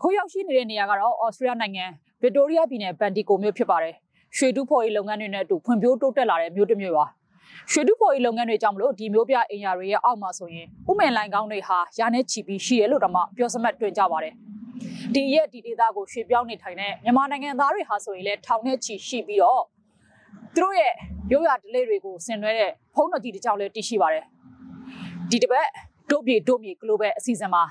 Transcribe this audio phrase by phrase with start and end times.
[0.00, 1.84] အခုရောက်ရှိနေတဲ့နေရာကတော့ဩစတြေးလျနိုင်ငံ
[2.22, 3.94] ဗစ်တိုးရီးယားပြည်နယ်ဘန်တီကိုမြို့ဖြစ်ပါတယ်
[4.36, 7.04] ရွှေတူးဖော်ရေးလုပ်ငန်းတွေနဲ့အတူဖွံ့ဖြိုးတိုးတက်လာတဲ့မြို့တစ်မြို့ပါ
[7.72, 14.34] ရွှေတူးဖော်ရေးလုပ်ငန်းတွေကြောင့်မလို့ဒီမျိုးပြအင်ယာတွေရဲ့အောက်မှာဆိုရင်ဥမင်လိုင်ကောင်းတွေဟာရာနဲ့ချီပြီးရှိရလို့တော့မှပြောစမှတ်တွင်ကြပါတယ်
[15.14, 19.62] ဒီရက်ဒီဒေတာကိုရွှေပြောင်းနေထိုင်တဲ့မြန်မာနိုင်ငံသားတွေဟာဆိုရင်လည်းထောင်နဲ့ချီရှိပြီးတော့
[20.54, 20.92] သူတို့ရဲ့
[21.32, 24.24] ရိုးရာဒလေးတွေကိုဆင်နွှဲတဲ့ဖုံးတော်ကြီးတစ်ကြောင်လည်းတည်ရှိပါတယ်
[25.30, 25.66] ဒီတစ်ပတ်
[26.10, 27.62] ဒို့ပြေဒို့မြေ global အစီအစဉ်မှာ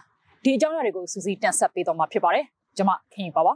[0.44, 2.46] ဒီအကြောင်းအရာတွေကိုစူးစီးတင်ဆက်ပေးတော့မှာဖြစ်ပါတယ်
[2.78, 3.54] ကျွန်မခင်ပါပါ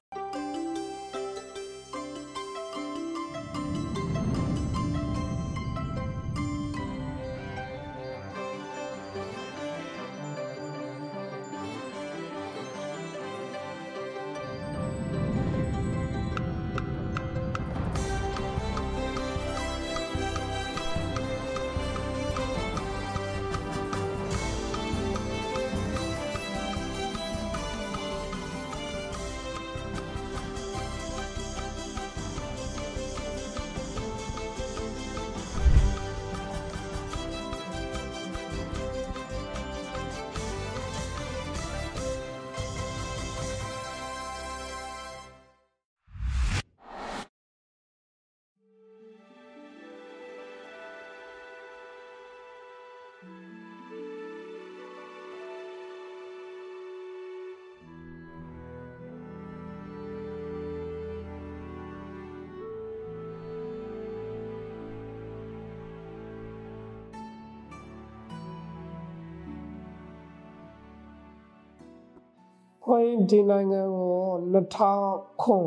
[72.88, 74.16] ခွင့်ဒီနိုင်ငံကို
[74.54, 75.58] 2000ခု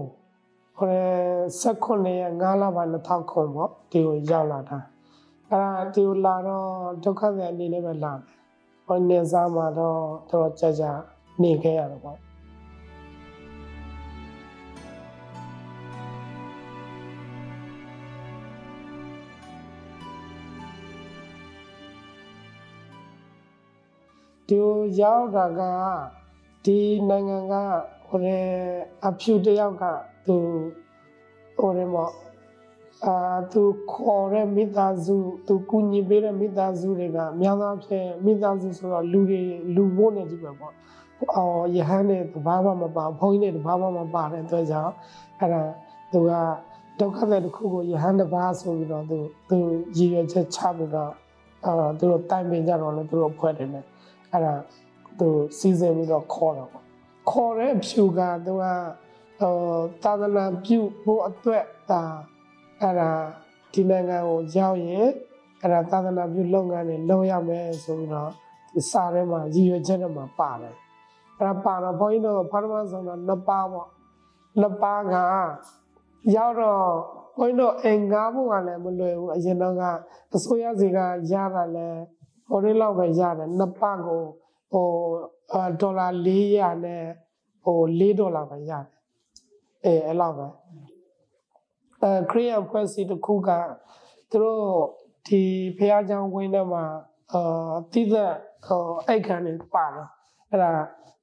[0.78, 1.00] ခေါ်
[1.62, 4.78] 19ရက်9လပိုင်း2000ခုပေါ့ဒီကိုရောက်လာတာ
[5.48, 6.68] အဲ့ဒါဒီကိုလာတော့
[7.04, 8.22] ဒုက္ခသည်အနေနဲ့ပဲလာတယ်
[8.86, 10.00] ဟောနေစားမှာတော့
[10.30, 10.92] တော်ကြာကြာ
[11.42, 12.18] နေခဲ့ရတယ်ပေါ့
[24.48, 24.60] ဒီ
[25.00, 25.62] ရောက်တာက
[26.66, 26.78] ဒီ
[27.08, 27.54] နိုင်ငံက
[28.08, 28.20] ဟို
[29.06, 29.84] အဖြူတယောက်က
[30.26, 30.36] သူ
[31.58, 31.96] ဟိုရမ
[33.04, 33.16] အာ
[33.52, 33.62] သူ
[33.92, 35.16] ခေါ်တဲ့မိသားစု
[35.46, 39.40] သူကူညီပေးတဲ့မိသားစုတွေကများသောအားဖြင့်မိသားစုဆိုတော့လူတွေ
[39.74, 40.72] လူဘိုးနေကြည့်ပဲပေါ့
[41.36, 44.92] အော်ယဟန်နဲ့တဘာမှမပါဘုန်းကြီးနဲ့တဘာမှမပါတဲ့အတွက်ကြောင့်
[45.40, 45.62] အဲ့ဒါ
[46.12, 46.32] သူက
[47.00, 49.16] ဒုက္ခတဲ့တစ်ခုကိုယဟန်တစ်ပါးဆိုပြီးတော့သူ
[49.48, 49.56] သူ
[49.96, 51.12] ရည်ရွယ်ချက်ချပြီးတော့
[51.64, 53.84] အာသူတို့တိုင်ပင်ကြတော့လေသူတို့ဖွဲ့တယ်နဲ့
[54.32, 54.54] အဲ့ဒါ
[55.18, 55.28] သူ
[55.58, 56.84] စီစဉ်ပြီးတော့ခေါ်တော့ပေါ့
[57.30, 58.64] ခေါ်တဲ့အဖြူကသူက
[59.40, 59.54] ဟို
[60.02, 62.02] သာသနာပြုဖို့အတွက်ဒါ
[62.80, 63.10] အဲ့ဒါ
[63.72, 65.08] ဒီနိုင်ငံကိုရောက်ရင်
[65.62, 68.30] အဲ့ဒါသာသနာပြုလုပ်ငန်းတွေလုပ်ရမယ်ဆိုပြီးတော့
[68.90, 70.74] စာထဲမှာရည်ရွယ်ချက်တွေမှာပါတယ်
[71.38, 73.88] အဲ့ဒါပါတော့ဘုန်းကြီးတို့ဖာရမဆိုတော့နှစ်ပါးပေါ့
[74.60, 75.14] နှစ်ပါးက
[76.36, 76.84] ရောက်တော့
[77.38, 79.82] ဘုန်းကြီးတို့အင်္ဂါဖို့ကလည်းမလွယ်ဘူးအရင်တော့က
[80.34, 80.98] အစိုးရစီက
[81.32, 81.88] ရတာလဲ
[82.48, 84.22] ဟိုလေးလောက်ပဲရတယ်နှစ်ပါးကို
[84.71, 84.87] ဟို
[85.81, 87.03] ဒေါ်လာ400နဲ့
[87.63, 88.85] ဟို4ဒေါ်လာပဲရတယ်
[89.85, 90.47] အဲအဲ့လောက်ပဲ
[92.01, 93.49] အဲခရီးယန်ဖွဲ့စည်းတစ်ခုက
[94.29, 94.63] သူတို့
[95.27, 95.41] ဒီ
[95.77, 96.83] ဖះเจ้าဝင်းထဲမှာ
[97.33, 98.33] အာတိသက်
[98.65, 100.07] ဟိုအိတ်ခံနေပါတယ်
[100.49, 100.71] အဲ့ဒါ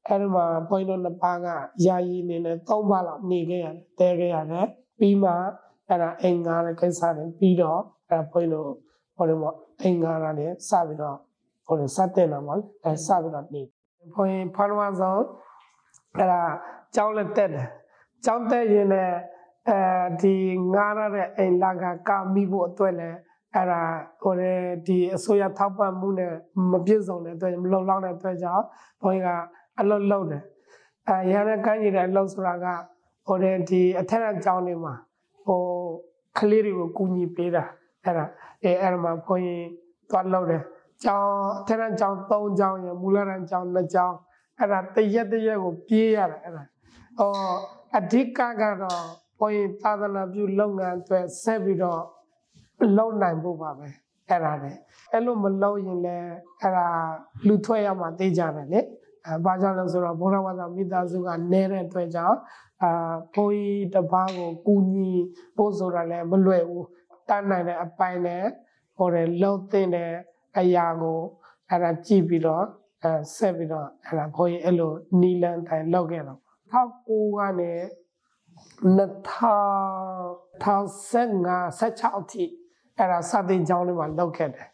[0.07, 1.47] အဲ့ဒီမှာဘုန်းကြီးတို့နှစ်ပါးက
[1.87, 4.67] ယာယီနေနဲ့၃ပါးလောက်နေခဲ့ရတယ်တဲခဲ့ရတယ်
[4.99, 5.31] ပြီးမှ
[5.89, 8.71] အဲ့ဒါအင်္ဂါရဲ့ကိစ္စတွေပြီးတော့အဲ့ဒါဘုန်းကြီးတို့
[9.17, 9.51] ဟိုဒီမှာ
[9.83, 11.19] အင်္ဂါနဲ့စပြီးတော့
[11.66, 13.64] ဟိုစတဲ့နာမှာအဲစပြီးတော့နေ
[14.16, 15.22] ဘုရင်ဖာလဝါဆောင်
[16.18, 16.42] အဲ့ဒါ
[16.96, 17.68] ကြောင်းလက်တက်တယ်
[18.26, 19.16] ကြောင်းတက်ရင်လည်း
[19.70, 19.80] အဲ
[20.22, 20.34] ဒီ
[20.74, 23.18] ငားရတဲ့အိမ်လာကကာမိဖို့အတွက်လည်း
[23.56, 23.82] အဲ့ဒါ
[24.24, 24.54] ဟိုလေ
[24.88, 26.34] ဒီအစိုးရထောက်ပံ့မှုနဲ့
[26.72, 28.66] မပြည့်စုံတဲ့အတွက်မလုံလောက်တဲ့အတွက်ကြောင့်
[29.02, 30.44] ဘုန်းကြီးကအလုပ်လုပ်တယ်
[31.08, 32.66] အဲရဟန်းကန်းကြီးတဲ့အလုပ်ဆိုတာက
[33.28, 34.94] ဟိုလေဒီအထက်အကြောင်းတွေမှာ
[35.46, 35.62] ဟို
[36.38, 37.64] ကလေးတွေကိုကူညီပေးတာ
[38.04, 38.26] အဲ့ဒါ
[38.64, 39.68] အဲအဲ့ဒါမှာဘုန်းကြီး
[40.10, 40.62] သွားလုပ်တယ်
[41.04, 44.18] ကျောင်းအထက်တန်းကျောင်း၃ကျောင်းရမူလတန်းကျောင်း၂ကျောင်း
[44.60, 46.64] အဲ့ဒါတရက်တရက်ကိုပြေးရတယ်အဲ့ဒါ
[47.18, 47.32] ဟော
[47.98, 48.26] အဓိက
[48.60, 49.02] ကတော့
[49.40, 52.02] ဘုရင်သာသနာပြုလုပ်ငန်းအတွက်ဆက်ပြီးတော့
[52.98, 53.88] လုပ်နိုင်ဖို့ပါပဲ
[54.30, 54.72] အဲ့ဒါလေ
[55.12, 56.32] အဲ့လိုမလုပ်ရင်လည်း
[56.62, 56.88] အဲ့ဒါ
[57.48, 58.82] လူထွက်ရမှာသိကြတယ်လေ
[59.26, 62.38] အဲဘာကြောင့်လဲဆိုတော့ဘုရားဝါဒမိသားစုကနေတဲ့အတွက်ကြောင့်
[62.84, 65.12] အာဘုန်းကြီးတစ်ပါးကိုကူညီ
[65.56, 66.88] ဖို့ဆိုတာလည်းမလွယ်ဘူး
[67.30, 68.44] တတ်နိုင်တဲ့အပိုင်းနဲ့
[68.98, 69.88] ဟိုတယ်လှုပ်တဲ့
[70.58, 71.20] အရာကို
[71.70, 72.64] အဲ့ဒါကြည့်ပြီးတော့
[73.04, 74.92] အဲဆက်ပြီးတော့အဲ့ဒါဘုန်းကြီးအဲ့လို
[75.22, 76.40] နီလန်တိုင်းလောက်ခဲ့တော့
[76.74, 77.72] 19ကနေ
[78.84, 82.44] 2015 16အထိ
[82.98, 84.68] အဲ့ဒါစာသင်ကျောင်းလေးမှာလောက်ခဲ့တယ်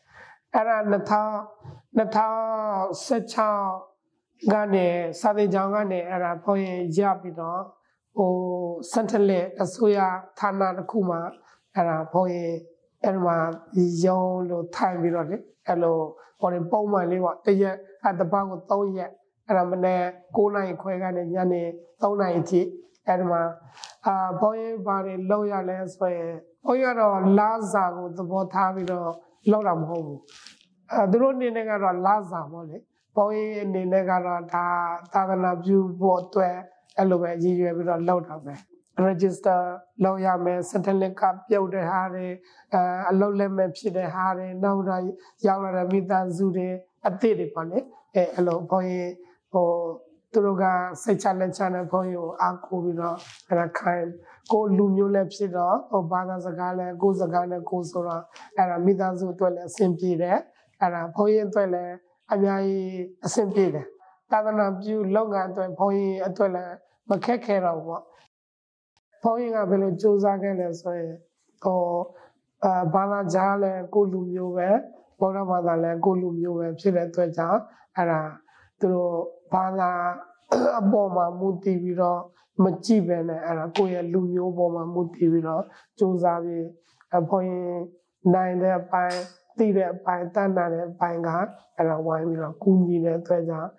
[0.53, 1.59] အဲ့ဒါ2000
[1.97, 4.87] 2016ကနေ
[5.21, 6.61] စာသင်ကျောင်းကနေအဲ့ဒါဘုန်း
[6.95, 7.61] ကြီးရပြီးတော့
[8.17, 8.33] ဟို
[8.91, 9.99] စန်တလက်အစိုးရ
[10.39, 11.19] ဌာနတစ်ခုမှာ
[11.75, 12.53] အဲ့ဒါဘုန်းကြီး
[13.03, 13.37] အဲ့ဒီမှာ
[14.05, 15.37] ရုံးလို့ထိုင်ပြီးတော့လေ
[15.67, 15.97] အဲ့လို
[16.39, 17.75] ဟိုပုံမှန်လေးပေါ့တရက်
[18.07, 19.11] အတပတ်ကို3ရက်
[19.47, 20.01] အဲ့ဒါမနေ့
[20.35, 21.61] 9နိုင်ခွဲကနေညနေ
[22.01, 22.61] 3နိုင်အထိ
[23.07, 23.41] အဲ့ဒီမှာ
[24.05, 26.33] အာဘုန်းကြီးဘာတွေလောက်ရလဲဆိုရင်
[26.65, 29.09] ဘုန်းကြီးကတော့လာစာကိုသဘောထားပြီးတော့
[29.51, 30.19] လောက်တာမဟုတ်ဘူး
[30.91, 32.77] အဲသူတို့အနေနဲ့ကတော့လာစာပေါ့လေ
[33.15, 34.65] ဘုန်းကြီးအနေနဲ့ကတော့ဒါ
[35.13, 36.55] သာသနာပြုဖို့အတွက်
[36.97, 38.53] အဲ့လိုပဲရည်ရွယ်ပြီးတော့လောက်တာပဲ
[39.07, 39.61] register
[40.03, 42.27] လုပ်ရမယ် satellite ကပြုတ်တဲ့ဟာတွေ
[42.73, 45.03] အဲအလုပ်လက်မဲ့ဖြစ်တဲ့ဟာတွေနောက်တော့
[45.47, 46.67] ရောက်လာတဲ့မိသားစုတွေ
[47.07, 47.79] အသစ်တွေပေါ့လေ
[48.15, 49.11] အဲအဲ့လိုဘုန်းကြီး
[49.51, 49.67] ဟို
[50.33, 50.65] သူတို့က
[51.03, 53.15] စိတ်ချလက်ချနဲ့ဘုန်းကြီးကိုအားကိုးပြီးတော့
[53.47, 54.07] အဲ့ဒါခိုင်း
[54.51, 58.21] ကိုလူမျိုးလည်းဖြစ်တော့ဟိုဘာသာစကားလည်းကိုယ်စကားနဲ့ကိုယ်ဆိုတော့
[58.57, 60.37] အဲ့ဒါမိသားစုအတွက်လည်းအဆင်ပြေတယ်
[60.81, 61.93] အဲ့ဒါဘုန်းကြီးအတွက်လည်း
[62.33, 63.85] အများကြီးအဆင်ပြေတယ်
[64.31, 66.73] သာသနာပြုလုပ်ငန်းအတွက်ဘုန်းကြီးအတွက်လည်း
[67.09, 68.03] မခက်ခဲတော့ဘူးပေါ့
[69.23, 71.13] ဘုန်းကြီးကဘယ်လိုစူးစမ်းခဲ့လဲဆိုရင်
[71.63, 71.81] ဟို
[72.65, 74.69] အာဘာသာကြားလည်းကိုလူမျိုးပဲ
[75.19, 77.61] ဘောရဘာသာလည်းကိုလူမျိုးပဲဖြစ်တဲ့အတွက်ကြောင့်
[77.95, 78.21] အဲ့ဒါ
[78.79, 79.15] သူတို့
[79.53, 79.91] ဘာသာ
[80.79, 82.19] အပေါ်မှာမူတည်ပြီးတော့
[82.63, 85.63] မကြည့်ပဲနဲ့အဲ့ဒါကိုယ့်ရဲ့လူမျိုးပေါ်မှာမူတည်ပြီးတော့
[85.97, 86.65] စူးစမ်းပြီး
[87.17, 87.73] အဖေရင်
[88.33, 89.19] နိုင်တဲ့အပိုင်း
[89.57, 91.29] သိတဲ့အပိုင်းတန်တာတဲ့အပိုင်းက
[91.77, 93.69] အဲ့ဒါဝိုင်းပြီးတော့ကူညီတဲ့အတွက်ကြောင့်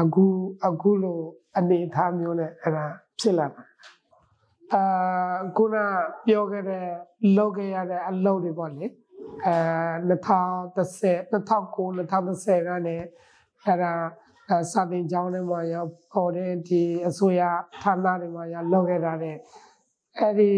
[0.00, 0.24] အခု
[0.66, 1.18] အခုလို
[1.58, 2.86] အနေအထားမျိုးနဲ့အဲ့ဒါ
[3.20, 3.62] ဖြစ်လာတာ
[4.74, 4.82] အာ
[5.56, 5.76] ခုန
[6.26, 6.86] ပြောခဲ့တဲ့
[7.36, 8.86] လောက်ခဲ့ရတဲ့အလုပ်တွေပေါ့လေ
[9.46, 9.56] အဲ
[10.10, 12.96] 2010 2009 2010ကနေ
[13.64, 13.92] အဲ့ဒါ
[14.72, 17.42] စာသင်ကျောင်းတွေမှာရောပေါ်တဲ့ဒီအစိုးရ
[17.82, 19.36] ဌာနတွေမှာရောလုပ်ခဲ့တာတဲ့
[20.18, 20.50] အဲ့ဒီ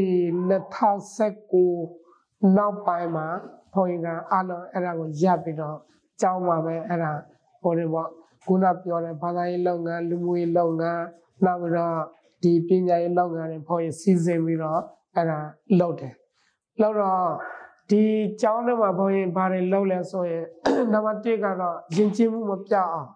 [1.60, 3.26] 2019နောက်ပိုင်းမှာ
[3.74, 5.78] ဘုန်းကြီးကအားလုံးအဲ့ဒါကိုရပ်ပြီးတော့
[6.20, 7.12] ကျောင်းမှာပဲအဲ့ဒါ
[7.62, 8.08] ဟိုတွေပေါ့
[8.44, 11.04] ခုနပြောတဲ့ဘာသာရေးလုပ်ငန်းလူမှုရေးလုပ်ငန်း
[11.44, 12.00] နောက်ပြီးတော့
[12.42, 14.81] ဒီပညာရေးလုပ်ငန်းတွေဘုန်းကြီးစီစဉ်ပြီးတော့
[15.14, 15.38] အဲ့ဒါ
[15.81, 16.14] လုပ်တယ်
[16.81, 17.25] လုပ်တော့
[17.90, 18.02] ဒီ
[18.40, 20.44] ကျောင်းထဲမှာဘုန်းကြီးဘာတွေလုပ်လဲဆိုရင်
[20.92, 23.08] နံပါတ်1ကတော့ယဉ်ကျေးမှုမပြအောင်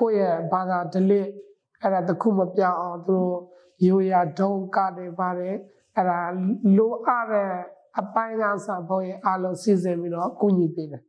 [0.00, 1.26] ကိုယ့်ရဲ့ဘာသာဓလေ့
[1.82, 3.36] အဲ့ဒါတခုမပြအောင်သူတို့
[3.86, 5.56] ရိုးရာဒုံကတွေပါတယ်
[5.96, 6.20] အဲ့ဒါ
[6.76, 7.50] လိုအပ်တဲ့
[7.98, 11.02] အပိုင်းကစားဖို့ရအားလုံးစီစဉ်ပြီးတော့ကူညီပေးတယ်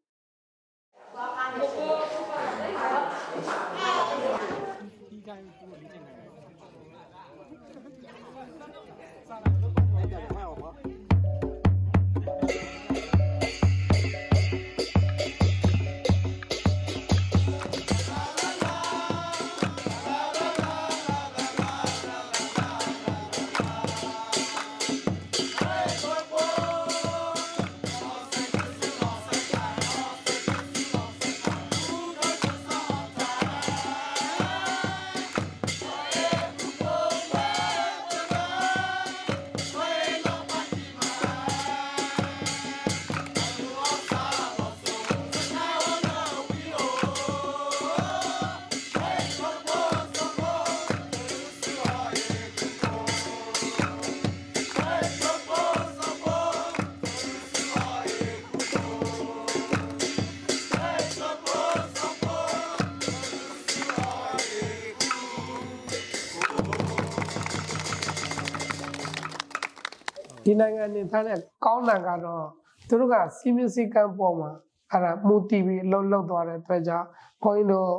[70.61, 72.45] နိုင်ငံနေထားတဲ့ကောင်းတာကတော့
[72.87, 74.51] သူတို့ကစီမင်းစည်းကမ်းပေါ်မှာ
[74.91, 77.07] အဲ့ဒါမူတည်ပြီးအလုပ်လုပ်သွားတဲ့အတွက်ကြောင့်
[77.43, 77.91] ဘုန်းကြီးတို့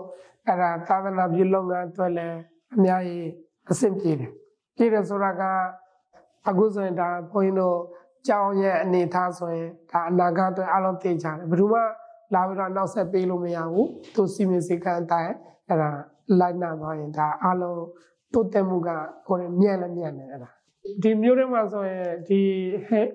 [0.49, 2.39] အဲ့ဒါသာသနာပြုလုပ်ငန်းအတွက်လည်း
[2.77, 3.29] အများကြီး
[3.71, 4.31] အဆင်ပြေတယ်
[4.77, 5.43] ပြေတယ်ဆိုတာက
[6.49, 7.77] အခုဆိုရင်ဒါဘုန်းကြီးတို့
[8.29, 11.81] ကြောင်းရဲ့အနေထားဆိုရင်ဒါအနာဂတ်အတွက်အလုံးသိကြတယ်ဘယ်သူမှ
[12.35, 15.33] လာပြီးတော့နောက်ဆက်ပေးလို့မရဘူးသူစီမင်းစည်းကမ်းအတိုင်း
[15.69, 15.91] အဲ့ဒါ
[16.41, 17.83] လိုက်နာသွားရင်ဒါအလုံး
[18.33, 18.89] တိုးတက်မှုက
[19.27, 20.51] ဟိုမြဲလည်းမြဲတယ်အဲ့ဒါ
[21.03, 22.41] ဒီမျိုးတွေမှာဆိုရင်ဒီ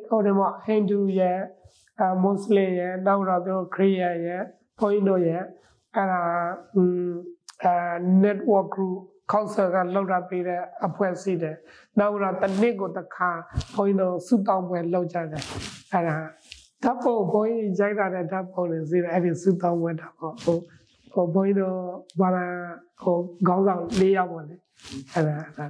[0.07, 1.39] ဟိုဒီမှာဟိန္ဒူရဲ့
[2.01, 4.41] အမွတ်စလင်ရဲ့နောက်တော့သူခရစ်ယာန်ရဲ့
[4.79, 5.43] ဘုန်းကြီးတို့ရဲ့
[5.95, 6.23] အဲ့ဒါ
[6.75, 7.09] อืม
[7.63, 7.73] အဲ
[8.23, 8.99] network group
[9.31, 11.55] council ကလောက်တာပေးတဲ့အဖွဲ့အစည်းတယ်
[11.99, 13.29] နောက်တော့တစ်နှစ်ကိုတစ်ခါ
[13.75, 15.43] ဘုန်းကြီးတို့စုတောင်းပွဲလုပ်ကြတယ်
[15.93, 16.17] အဲ့ဒါ
[16.83, 20.57] ဓာတ်ပုံဘုန်းကြီးရိုက်တာတဲ့ဓာတ်ပုံတွေစီးတယ်အဲ့ဒီစုတောင်းပွဲတာပေါ့ဟို
[21.13, 21.77] ဟိုဘုန်းကြီးတို့
[22.21, 22.45] ဘာသာ
[23.01, 24.55] ဟိုခေါင်းဆောင်၄ယောက်ပေါ့လေ
[25.13, 25.65] အဲ့ဒါအဲ့ဒါ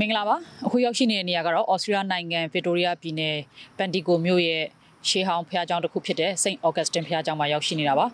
[0.00, 3.36] မင်္ဂလာပါအခုရောက်ရှိနေတဲ့နေရာကတော့ဩစတြေးလျနိုင်ငံဗစ်တိုးရီးယားပြည်နယ်
[3.78, 4.64] ပန်တီကိုမြို့ရဲ့
[5.08, 8.06] ရှေးဟောင်းဖျားကျောင်းတစ်ခုဖြစ်တဲ့စိန့်အော်ဂတ်စတင်ဖျားကျောင်းမှာရောက်ရှိနေတာပါ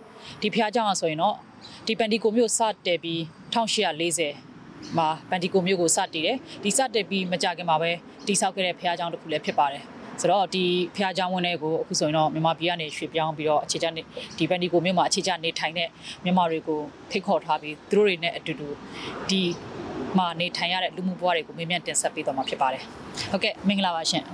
[0.42, 1.34] ဒီဖျားကျောင်းอ่ะဆိုရင်တော့
[1.86, 3.20] ဒီပန်တီကိုမြို့စတက်ပြီး
[3.52, 7.90] 1840မှာပန်တီကိုမြို့ကိုစတည်တယ်ဒီစတက်ပြီးမကြခင်မှာပဲ
[8.26, 9.84] တိဆောက်ခဲ့တဲ့ဖျားကျောင်းတစ်ခုလည်းဖြစ်ပါတယ်
[10.20, 10.64] ဆိုတော့ဒီ
[10.96, 14.02] ဖျားချောင်းဝင်းတွေကိုအခုဆိုရင်တော့မြန်မာပြည်ကနေရွှေ့ပြောင်းပြီးတော့အခြေချနေ
[14.38, 15.88] ဒီပန်ဒီကိုမြို့မှာအခြေချနေထိုင်တဲ့
[16.24, 18.68] မြန်မာတွေကိုထိတ်ခေါ်ထားပြီးသူတို့တွေနဲ့အတူတူ
[19.28, 19.40] ဒီ
[20.18, 22.82] မှာနေထိုင်ရတဲ့လူမှုဘဝတွေကိုမေးမြန်းတင်ဆက်ပေးတော့မှာဖြစ်ပါတယ်။
[23.30, 24.24] ဟုတ်ကဲ့မင်္ဂလာပါရှင်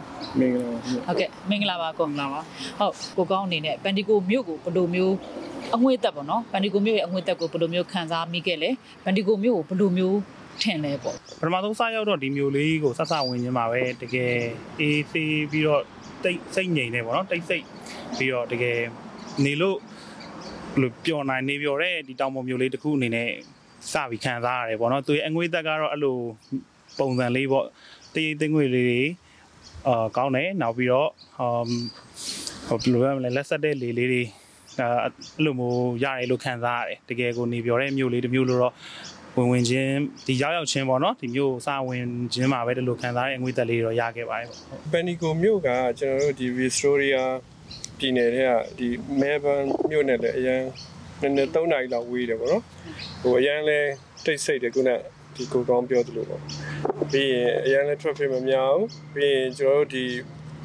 [0.41, 2.41] မင်္ဂလာပါ။ဟုတ်ကဲ့မင်္ဂလာပါကိုမင်္ဂလာပါ။
[2.79, 5.15] ဟုတ်ကိုကောင်းအနေနဲ့ပန်ဒီကိုမြို့ကိုဘယ်လိုမျိုး
[5.75, 8.71] အငွေ့သက်ပေါ့နော်။ပန်ဒီကိုမြို့ရဲ့အငွေ့သက်ကိုဘယ်လိုမျိုးခံစားမိခဲ့လဲ။
[9.05, 10.19] ပန်ဒီကိုမြို့ကိုဘယ်လိုမျိုး
[10.63, 14.35] ထင်လဲပေါ့ပထမဆုံးစရောက်တော့ဒီမျိုးလေးကိုဆက်ဆဝင်ခြင်းပါပဲတကယ်
[14.81, 15.83] အေးသေးပြီးတော့
[16.25, 17.65] တိတ်စိတ်ငြိမ်နေပေါ့နော်တိတ်စိတ်
[18.17, 18.79] ပြီးတော့တကယ်
[19.45, 19.79] နေလို့
[20.75, 23.31] ဘယ်လိုပျော်နိုင်နေပျော်တဲ့ဒီတောင်ပေါ်မျိုးလေးတစ်ခုအနေနဲ့
[23.93, 26.17] စပြီးခံစားရတယ်ပေါ့နော်သူရဲ့အငွေ့သက်ကတော့အဲ့လို
[26.99, 27.67] ပုံစံလေးပေါ့
[28.15, 29.03] တည်တည်ငွေလေးတွေ
[29.89, 31.11] အာကောင်းတယ်နောက်ပြီးတော့
[32.69, 34.23] ဟိုဘယ်လိုလဲမလဲလက်ဆက်တဲ့လေလေးတွေ
[34.79, 38.75] အဲအဲ့လိုမျိုးရတယ်လို့ခံစားရတယ်တကယ်ကိုနေပျော်တဲ့မျိုးလေးတစ်မျိုးလို့တော့
[39.37, 39.95] ဝင်ဝင်ချင်း
[40.27, 44.59] ဒီရောက်ရောက်ချင်းပေါ့နော်ဒီမျိုးစာဝင်ချင်းမှာပဲဒီလိုခံစားရတဲ့အငွေသက်လေးတော့ရခဲ့ပါတယ်ပေါ့
[44.93, 47.23] ပန်နီကိုမြို့ကကျွန်တော်တို့ဒီ Victoria
[47.99, 48.89] ပြည်နယ်ထဲကဒီ
[49.21, 50.63] Melbourne မြို့နဲ့လည်းအရင်
[51.23, 52.63] နည်းနည်း3နာရီလောက်ဝေးတယ်ပေါ့နော်
[53.23, 53.79] ဟိုအရင်လဲ
[54.25, 54.97] တိတ်ဆိတ်တယ်ခုနက
[55.35, 56.43] ဒီကိုကောင်းပြောသလိုပေါ့
[57.11, 60.05] ပြီးရင်အရင်လဲ traffic မများဘူးပြီးရင်ကျွန်တော်တို့ဒီ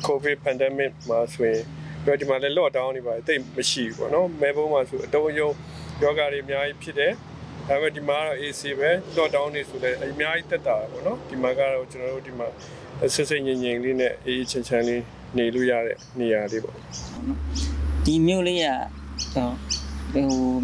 [0.08, 1.62] COVID pandemic မှာဆိုရင်
[2.06, 5.50] တော့ဒီမှာလည်း lockdown နေပါတယ်တိတ်မရှိဘူးပေါ့နော် Melbourne မှာဆိုအတုံးယုံ
[6.04, 7.14] ယောဂါတွေအများကြီးဖြစ်တယ်
[7.68, 12.48] ဒါပေမဲ့ဒီမှာတော့ AC ပဲ lockdown နေဆိုလည်းအများကြီးတက်တာပေါ့နော်ဒီမှာကတော့ကျွန်တော်တို့ဒီမှာ
[13.14, 15.04] ဆစ်စိတ်ငြိမ်ငြိမ်လေးနဲ့အေးအေးချမ်းချမ်းလေး
[15.38, 16.76] နေလို့ရတဲ့နေရာလေးပေါ့
[18.06, 18.68] ဒီမြို့လေးက
[20.14, 20.56] ဟိုဟို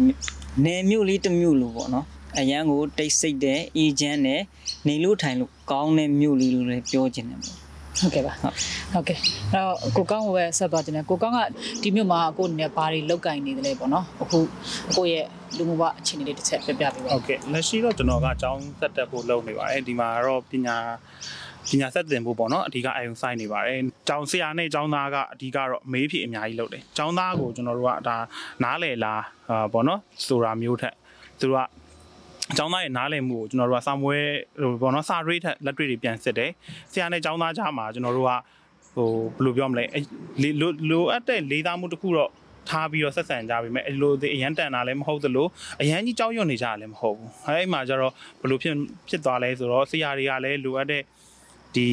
[0.64, 2.06] နယ်မြို့လေးတစ်မြို့လို့ပေါ့နော်
[2.40, 4.42] အရန်ကိုတိတ်ဆိတ်တဲ့အေဂျင့်နဲ့
[4.88, 7.54] နေလို့ထိုင်လို့ကောင်းတဲ့မြို့လေးလို့လည်းပြောချင်တယ်ပေါ့။
[8.00, 8.54] ဟုတ်ကဲ့ပါဟုတ်။
[8.92, 9.18] ဟုတ်ကဲ့။
[9.52, 11.40] အဲ့တော့ကိုကောင်းကိုပဲဆက်သွားခြင်းနဲ့ကိုကောင်းက
[11.82, 14.38] ဒီမြို့မှာကိုအနေနဲ့ဘာတွေလောက်ကင်နေတယ်လဲပေါ့နော်။အခု
[14.96, 15.24] ကိုရဲ့
[15.56, 20.76] လူမှုဘဝအခြေအနေလေးတစ်ချက်ပြပြပေးပါဟုတ်ကဲ့လက်ရှိတော့ကျွန်တော်ကအကြောင်းဆက်တက်ဖို့လုပ်နေပါတယ်ဒီမှာတော့ပညာ
[21.70, 23.78] ပညာဆက်တင်ဖို့ပေါ့နော်အဓိကအာယုံဆိုင်နေပါတယ်။
[24.08, 28.16] ကျောင်းဆရာနဲ့ကျောင်းသားကအဓိကတော့မေးဖြေအများကြီးလုပ်တယ်။ကျောင်းသားကိုကျွန်တော်တို့ကဒါ
[28.64, 30.94] နားလည်လားအာပေါ့နော်ဆိုတာမျိုးထက်
[31.40, 31.62] သူတို့က
[32.52, 34.26] အကျောင်းသားရဲ့နားလည်မှုကိုကျွန်တော်တို့ကစာမွေး
[34.62, 36.50] ဟိုပေါ့နော်စာရေးထက်လက်တွေ့တွေပြန်စစ်တယ်။
[36.92, 38.32] ဆရာနဲ့ကျောင်းသားကြားမှာကျွန်တော်တို့က
[38.94, 40.04] ဟိုဘယ်လိုပြောမလဲအဲ့
[40.42, 42.30] လေလိုလိုအပ်တဲ့လေးသားမှုတစ်ခုတော့
[42.68, 45.46] ထားပြီးတော့ဆက်ဆံကြပြီမဲ့အဲ့လိုဒီအရန်တန်တာလည်းမဟုတ်သလို
[45.82, 48.76] အရန်ကြီးကြောက်ရွံ့နေကြတာလည်းမဟုတ်ဘူးအဲ့မှာကျတော့ဘယ်လိုဖြစ်
[49.08, 51.02] ဖြစ်သွားလဲဆိုတော့ဆရာတွေကလည်းလိုအပ်တဲ့
[51.75, 51.87] ဒီ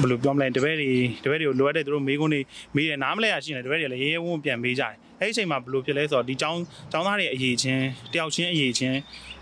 [0.00, 0.90] ဘယ်လိုပြောမလဲတပည့်တွေ
[1.24, 2.40] တပည့်တွေကိုလိုအပ်တဲ့သူတို့မေးခွန်းတွေ
[2.74, 6.60] မေးတယ်နားမလဲရရှိနေတယ်တပည့်တွေလည်းရေးရဲဝုန်းပြန်မေးကြတယ်အဲ့ဒီအချိန်မှာဘယ်လိုဖြစ်လဲဆိုတော့ဒီចောင်း
[6.92, 8.98] ចောင်းသားတွေအရေးချင်းတယောက်ချင်းအရေးချင်း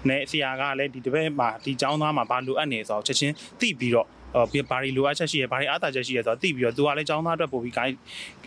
[0.09, 7.97] နဲ့ဆရာကလည်းဒီတပည့်မှာဒီចောင်းသားမှာဘာလိုအပ်နေဆိုတော့ချက်ချင်းသိပြီးတော့အော်ဘာတွေလိုအပ်ချက်ရှိရဘာတွေအားသာချက်ရှိရဆိုတော့သိပြီးတော့သူကလည်းចောင်းသားအတွက်ပို့ပြီး guide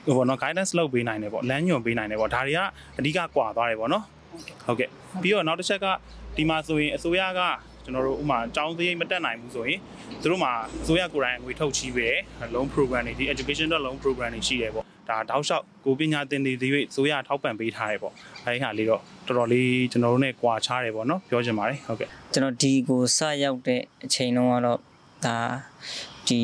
[0.05, 2.59] ဟိုပေါ့နော် guidance လုပ်ပေးနိုင်တယ်ပေါ့လမ်းညွှန်ပေးနိုင်တယ်ပေါ့ဒါတွေက
[2.99, 4.03] အဓိကကွာသွားတယ်ပေါ့နော်
[4.65, 4.89] ဟုတ်ကဲ့
[5.21, 5.85] ပြီးတော့နောက်တစ်ချက်က
[6.37, 7.41] ဒီမှာဆိုရင်အစိုးရက
[7.92, 9.78] ကျွန်တော်တို့ဥမာចောင်းသေးမတက်နိုင်ဘူးဆိုရင်
[10.22, 12.20] သူတို့မှာအစိုးရကိုယ်တိုင်ငွေထုတ်ချီးပေးတယ်
[12.54, 18.12] loan program တွေဒီ education တော့ loan program တွေရှိတယ်ပေါ့ဒါတောက်လျှောက်ကိုပညာသင်တွေတွေအစိုးရထောက်ပံ့ပေးထားတယ်ပေါ့
[18.44, 24.78] အဲဒီဟာလေးတော့တော်တော်လေးကျွန်တော်တို့ ਨੇ ကွာခြားတယ်ပေါ့နော်ပြောချင်ပါတယ်ဟုတ်ကဲ့ကျွန်တော်ဒီကိုစရောက်တဲ့အချိန်တုန်းကတော့
[25.26, 25.38] ဒါ
[26.28, 26.40] ဒီ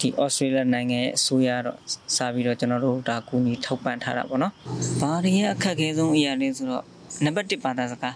[0.00, 1.78] ဒီဩစတြေးလျနိုင်ငံရဲ့အစိုးရတော့
[2.16, 4.52] စပြီးတော့ကျွန်တော်တို့ဒါကူညီထောက်ပံ့ထားတာပေါ့နော်။
[5.00, 6.84] ဘာတွေရဲ့အခက်အခဲဆုံးအရာလေးဆိုတော့
[7.24, 8.14] နံပါတ်1ဘာသာစကား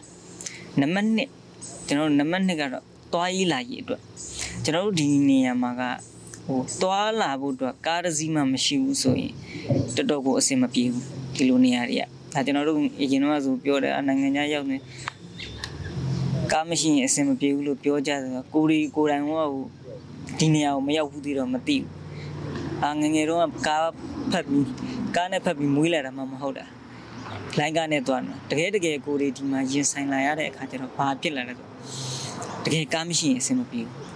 [0.80, 1.37] နံပါတ်2
[1.86, 4.00] ကျွန်တော်တို့နံပါတ်2ကတော့သွားရေးလာရေးအတွက်
[4.64, 5.82] ကျွန်တော်တို့ဒီနေရာမှာက
[6.46, 9.32] ဟိုသွားလာဖို့အတွက်ကားတစ်စီးမှမရှိဘူးဆိုရင်
[9.96, 11.04] တော်တော်ကိုအဆင်မပြေဘူး
[11.36, 14.76] ဒီလိုနေရာတွေကဒါကျွန်တော်တို့အရင်တော့ဆိုပြောတယ်အနိုင်ငံခြားရောက်နေ
[16.52, 19.46] ကားမရှိရင်အဆင်မပြေဘူးလို့ပြောကြတယ်ဆိုတော့ကိုရီကိုယ်တိုင်ကဟို
[20.38, 21.90] ဒီနေရာကိုမရောက်ဘူးသေးတော့မသိဘူး
[22.84, 23.82] အာငယ်ငယ်တော့ကား
[24.32, 24.66] ဖတ်ပြီး
[25.16, 26.64] ကားနဲ့ဖတ်ပြီးမွေးလာတာမှမဟုတ်တာ
[27.58, 31.66] လိုင်းကားနဲ့သွားတာတကယ်တကယ်ကိုရီဒီမှာရင်ဆိုင်လာရတဲ့အခါကျတော့ဘာဖြစ်လာလဲဆို
[32.64, 34.08] တကယ်ကားမရှိရင်အဆင်မပြေဘူး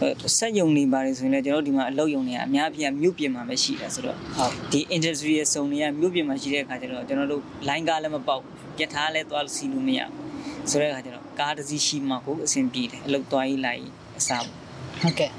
[0.00, 8.42] ဟုတ်ဆက်ယုံနေပါတယ်ဆိုရင်လည်းကျွန်တော်တို့ဒီမှာအလုပ်ယုံနေအများပြမြို့ပြင်မှာပဲရှိတာဆိုတော့ဟုတ်ဒီ industry ရဲ့စုံတွေကမြို့ပြင်မှာရှိတဲ့အခါကျတော့ကျွန်တော်တို့ line ကားလည်းမပေါက်
[8.76, 14.56] ပြထားလည်းသွားစီလို့မရဘူးဆိုတဲ့အခါကျတော့ကားတစ်စီးရှိမှကိုအဆင်ပြေတယ်အလုပ်သွားရေးလိုက်ရေးအစားပေါ့။
[15.02, 15.30] ဟုတ်ကဲ့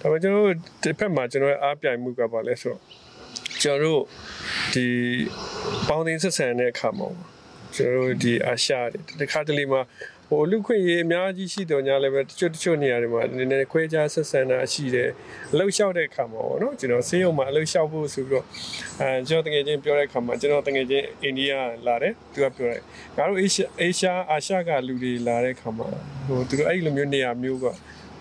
[0.00, 2.82] ဒါပေမဲ့ကျွန်တော်တို့ဒီဖက်မှာကျွန်တော်ရဲ့အားပြိုင်မှုကပါလဲဆိုတော့
[3.62, 4.02] ကျွန်တော်တို့
[4.74, 4.86] ဒီ
[5.88, 7.08] ပေါင်းတင်ဆက်ဆံတဲ့အခါမှာ
[7.74, 9.80] ကျွန်တော်တို့ဒီအာရှတွေတခါတလေမှာ
[10.30, 15.10] ဟိုလူခွင့်ရေးအများကြီးရှိတော့ညာလည်းပဲတချို့တချို့နေရာတွေမှာနည်းနည်းခွဲခြားဆက်ဆံတာရှိတယ်
[15.52, 18.44] အလုပ်လျှောက်တဲ့အခါမှာပေါ့နော်ကျွန်တော်ဆေးရုံမှာအလုပ်လျှောက်ဖို့ဆိုပြီးတော့
[19.00, 21.52] အဲကျွန်တော်တကယ်ချင်းပြောတဲ့အခါမှာကျွန်တော်တကယ်ချင်းအိန္ဒိယ
[21.86, 22.82] လာတယ်သူကပြောတယ်
[23.16, 25.88] ငါတို့အေရှာအေရှာအာရှကလူတွေလာတဲ့အခါမှာ
[26.26, 27.72] ဟိုသူတို့အဲ့လိုမျိုးနေရာမျိုးကဟိ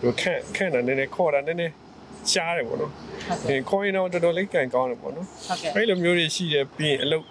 [0.01, 1.73] ဟိုခန့်ခန့်တာနည်းနည်းခေါ်တာနည်းနည်း
[2.31, 2.91] ရှားတယ်ပေါ့နော်
[3.27, 7.23] ဟုတ်ကဲ့အဲခေါ်ရင်တော့တော်တော်လေးကန်ကောင်းတယ်ပေါ့နော်ဟုတ်ကဲ့အဲ့လိုမျိုးတွေရှိတယ်ပြီးရင်အလုတ်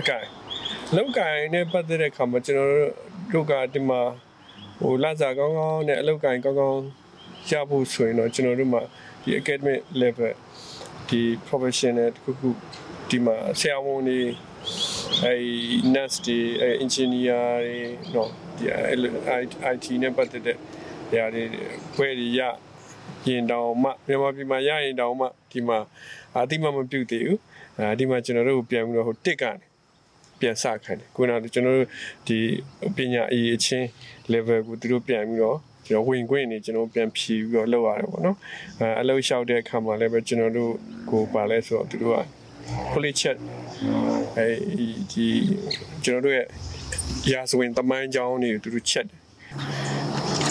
[0.00, 0.24] အကင်
[0.90, 2.70] အလုတ်ကင်နဲ့ပတ်သက်တဲ့ခါမှာကျွန်တော်
[3.32, 4.00] တို့ကဒီမှာ
[4.80, 6.82] ဟိုလာစားကောင်းကောင်းနဲ့အလုတ်ကင်ကောင်းကောင်း
[7.50, 8.82] ရဖို့ဆိုရင်တော့ကျွန်တော်တို့မှာ
[9.22, 10.32] ဒီ academic level
[11.08, 12.48] ဒီ professional တခုခု
[13.10, 14.20] ဒီမှာဆရာဝန်တွေ
[15.24, 15.34] အဲ
[15.94, 17.76] nurse တွေအဲ engineer တွေ
[18.14, 18.64] နော်ဒီ
[19.74, 20.56] IT နဲ့ပတ်သက်တဲ့
[21.10, 21.44] နေရာတွေ
[21.96, 22.40] ဘွဲတွေရ
[23.30, 25.78] ရင်တောင်မှမြန်မာပြည်မှာရရင်တောင်မှဒီမှာ
[26.34, 27.38] အတိမမပြုတ်သေးဘူး
[27.78, 29.66] အဲဒီမှာကျွန်တော်တို့ပြန်ပြီးတော့ဟိုတစ်ကနေ
[30.40, 31.88] ပြန်စခိုင်းတယ်ခုနကကျွန်တော်တို့
[32.28, 32.38] ဒီ
[32.96, 33.86] ပညာအရေးအချင်း
[34.32, 38.36] level ကိုသူတို့ပြန်ပြီးတော့ကျွန်တော်ဝင်ခွင့်နေကျွန်တော်ပြန်ဖြည့်ပြီးတော့လောက်ရတယ်ပေါ့နော်
[38.80, 40.72] အဲအလုပ်လျှောက်တဲ့အခါမှာလည်းပဲကျွန်တော်တို့
[41.10, 42.20] ကိုပါလဲဆိုတော့သူတို့က
[42.90, 43.36] fully check
[44.36, 44.46] အဲ
[44.78, 45.26] ဒီ
[46.04, 46.46] ကျွန်တော်တို့ရဲ့
[47.32, 49.17] ရာဇဝင်တမိုင်းကြောင်းတွေသူတို့ check တယ်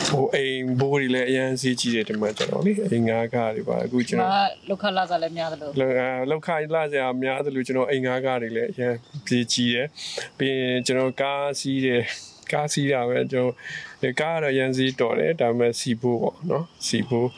[0.07, 8.93] ဟိုအိမ်ဘိုးတွေလည်းအရန်စီးကြည့်တယ်ဒီမှာကျွန်တော်လေအိမ်ငါးကားတွေပါအခုဒီကျွန်မှာတော်လောက်ခလာစားလည်းများတယ်လို့လောက်အာလောက်ခိုင်းလာစရာများတယ်လို့ကျွန်တော်အိမ်ငါးကားတွေလည်းအရန်
[9.25, 9.87] ပြေးကြည့်တယ်
[10.37, 12.03] ပြီးရင်ကျွန်တော်ကားစီးတယ်
[12.51, 13.51] ကားစီးတာပဲကျွန်တော်
[14.01, 17.29] ဒီကားကတော့ရန်စီးတော်တယ်ဒါပေမဲ့စီဘိုးပေါ့နော်စီဘိုး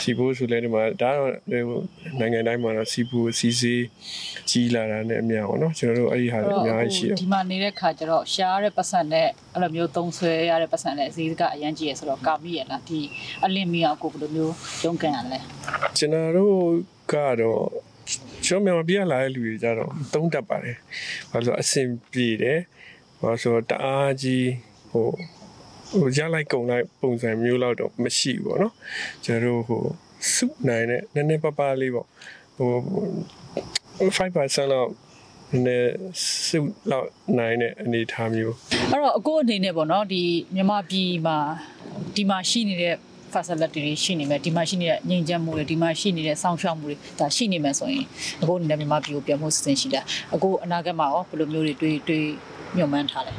[0.00, 1.30] စီဘိုးဆိုလဲဒီမှာဒါတော့
[1.68, 1.80] ဟို
[2.20, 3.74] နိုင်ငံတိုင်းမှာတော့စီဘိုးစီစီ
[4.50, 13.00] ကြီးလာတာနဲ့အများပေါ့နော်ကျွန်တော်တို့အဲ့ဒီဟာတွေအများကြီးရှိတယ်ဒီမှာနေတဲ့ခါကျတော့ရှားတဲ့ပတ်စံနဲ့အဲ့လိုမျိုးသုံးဆွဲရတဲ့ပတ်စံနဲ့ဈေးကအရန်ကြီးရဆိုတော့ကာမိရလားဒီ
[13.44, 14.54] အလင်းမီအောင်ကိုဘယ်လိုမျိုး
[14.84, 15.38] ရုန်းကန်ရလဲ
[15.98, 16.56] ကျွန်တော်တို့
[17.12, 17.62] ကတော့
[18.46, 20.76] ကျွန်တော်မြန်မာပြည်ကလာတဲ့လူတွေကြတော့သုံးတတ်ပါတယ်။
[21.30, 22.58] ဘာလို့လဲဆိုတော့အဆင်ပြေတယ်။
[23.26, 24.48] ဘာလို့ဆိုတော့တအားကြီး
[24.90, 25.06] ဟို
[25.98, 28.72] ဟိုရလိုက်ကုန်လိုက်ပုံစံမျိုးလောက်တော့မရှိဘူးပေါ့နော်။
[29.24, 29.82] ကျွန်တော်တို့ဟို
[30.34, 32.06] စုနိုင်တဲ့နည်းနည်းပါးပါးလေးပေါ့။
[32.56, 32.70] ဟို
[34.16, 34.90] 5%လောက်
[35.52, 35.90] နည်းနည်း
[36.46, 36.58] စု
[36.90, 38.54] လောက်နိုင်တဲ့အနေအထားမျိုး
[38.90, 40.22] အဲ့တော့အကိုအနေနဲ့ပေါ့နော်ဒီ
[40.54, 41.38] မြန်မာပြည်မှာ
[42.14, 42.94] ဒီမှာရှိနေတဲ့
[43.32, 48.04] facility တွေရှိနေမယ်ဒီမှာရှိနေတဲ့ငြိမ်ချမ်းမှုတွေဒီမှာရှိနေတဲ့စောင့်ရှောက်မှုတွေဒါရှိနေမယ်ဆိုရင်
[48.42, 50.00] အကိုအနေနဲ့မြန်မာပြည်ကိုပြန်ဖို့စီစဉ်ရှိတာ
[50.34, 52.26] အကိုအနာဂတ်မှာရောဘယ်လိုမျိုးတွေတွေးတွေး
[52.76, 53.32] ညွှန်မှန်းထားလဲ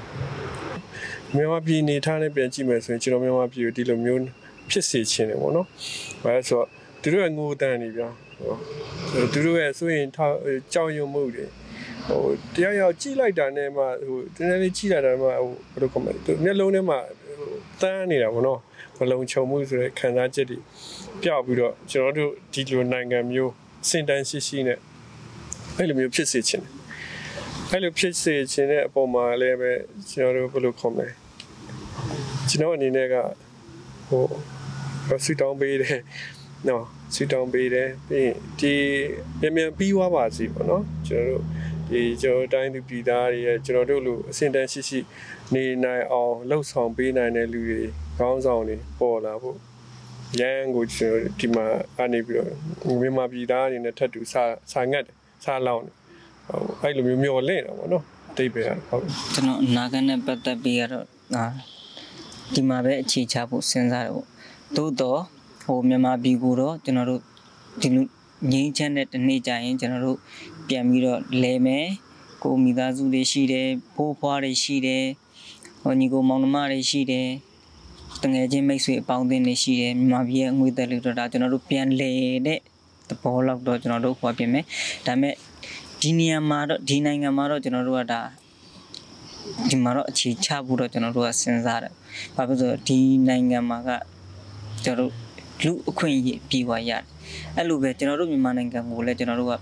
[1.36, 4.22] မြန်မာပြည်နေထားနဲ့ပြန်ကြည့်မယ်ဆိုရင်ကျွန်တော်မြန်မာပြည်ကိုဒီလိုမျိုး
[4.70, 5.68] ဖြစ်စေချင်တယ်ပေါ့နော်။
[6.24, 6.68] ဘာလဲဆိုတော့
[7.02, 8.08] သူတို့ရဲ့ငိုတန်နေဗျာ။
[9.12, 10.36] ဟိုသူတို့ရဲ့ဆိုရင်ထောက်
[10.74, 11.46] ကြောက်ရွံ့မှုတွေ
[12.08, 12.22] ဟို
[12.56, 15.34] တရားရောက်ကြည့်လိုက်တာနဲ့မှဟိုတနေ့လေးကြည့်လိုက်တာမှဟို
[15.72, 17.00] ဘယ်လိုကောမလဲသူမျက်လုံးထဲမှာ
[17.38, 18.60] ဟိုတန်းနေတာပေါ့နော်။
[18.98, 20.58] မလုံခြုံမှုဆိုတဲ့ခံစားချက်တွေ
[21.22, 23.52] ပြောက်ပြီးတော့ကျွန်တော်တို့ဒီလိုနိုင်ငံမျိုး
[23.90, 24.80] စင်တန်းရှိရှိနဲ့
[25.78, 26.74] အဲ့လိုမျိုးဖြစ်စေချင်တယ်။
[27.72, 29.72] အဲ့လိုဖြစ်စေချင်တဲ့အပေါ်မှာလည်းပဲ
[30.10, 31.08] ကျွန်တော်တို့ဘယ်လိုခေါ်မလဲ
[32.50, 33.16] ကျွန်တော်အနေနဲ့က
[34.08, 34.26] ဟို
[35.26, 36.00] ဆွတောင်းပေးတယ်
[36.68, 38.74] နော်ဆွတောင်းပေးတယ်ပြီးရင်ဒီ
[39.42, 41.44] မြန်မြန်ပြီးသွားပါစီပေါ့နော်ကျွန်တော်တို့
[41.92, 45.00] ဒီကျွန်တော်တိုင်းသူပြည်သားတွေရဲ့ကျွန်တော်တို့လိုအဆင့်တန်းရှိရှိ
[45.54, 47.82] နေနိုင်အောင်လှုပ်ဆောင်ပေးနိုင်တဲ့လူတွေ
[48.18, 49.58] ခေါင်းဆောင်တွေပေါ်လာဖို့
[50.40, 51.66] ရန်ကိုကျွန်တော်ဒီမှာ
[52.00, 52.52] အနေပြီးတော့
[53.02, 56.07] မြန်မာပြည်သားအနေနဲ့ထပ်တူစာစာငတ်တယ်စာလောင်းတယ်ဟို
[56.82, 61.06] အဲ့လိုမျိုးမျောလင့်တာပေါ့နော်အတိတ်ပဲဟုတ်ကျွန်တော်အနာဂတ်နဲ့ပတ်သက်ပြီးကတော့
[61.36, 61.46] အာ
[62.54, 64.28] ဒီမှာပဲအခြေချဖို့စဉ်းစားတယ်ပေါ့
[64.76, 65.22] သို့တော့
[65.66, 67.22] ဟိုမြန်မာပြည်ကိုတော့ကျွန်တော်တို့
[67.82, 68.06] ဒီလို
[68.52, 70.18] ငြိမ်းချမ်းတဲ့တစ်နေ့ကျရင်ကျွန်တော်တို့
[70.68, 71.88] ပြန်ပြီးတော့လဲမယ်
[72.44, 75.06] ကိုမိသားစုတွေရှိတယ်ဖိုးဖွားတွေရှိတယ်
[75.82, 77.28] ဟိုညီကိုမောင်နှမတွေရှိတယ်
[78.24, 82.12] တငယ်ချင်းမိတ်ဆွေအပေါင်းအသင်းတွေရှိတယ်မြန်မာပြည်ရဲ့အငွေသက်လို့တော့ဒါကျွန်တော်တို့ပြန်လဲ
[82.48, 82.60] တဲ့
[83.10, 84.66] သဘောလောက်တော့ကျွန်တော်တို့ဟောပြင်မယ်
[85.06, 85.34] ဒါပေမဲ့
[86.02, 88.22] ဒီနေရာမှာတော့ဒီနိုင်ငံမှာတော့ကျွန်တော်တို့ကဒါ
[89.70, 91.94] ဒီမှာတော့အခြေချဖို့တော့ကျွန်တော်တို့ကစဉ်းစားတယ်။
[92.36, 93.90] ဘာဖြစ်လို့လဲဆိုတော့ဒီနိုင်ငံမှာက
[94.84, 95.12] ကျွန်တော်တို့
[95.64, 97.04] လူအခွင့်အရေးပြေဝရတယ်။
[97.58, 99.54] အဲ့လိုပဲကျွန်တော်တို့မြန်မာနိုင်ငံကိုလည်းကျွန်တော်တို့က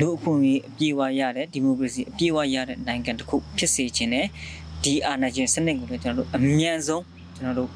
[0.00, 4.26] လူအခွင့်အရေးအပြေဝရတယ်ဒီမိုကရေစီအပြေဝရတဲ့နိုင်ငံတစ်ခုဖြစ်စေခြင်းနဲ့
[4.84, 7.04] ဒီအာဏာရှင်စနစ်ကိုလည်းကျွန်တော်တို့အမြန်ဆုံး
[7.36, 7.70] ကျွန်တော်တို့